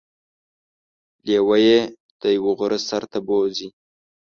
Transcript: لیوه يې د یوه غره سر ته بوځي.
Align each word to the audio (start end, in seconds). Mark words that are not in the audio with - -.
لیوه 1.25 1.57
يې 1.65 1.79
د 2.21 2.23
یوه 2.37 2.51
غره 2.57 2.79
سر 2.87 3.03
ته 3.11 3.19
بوځي. 3.27 3.67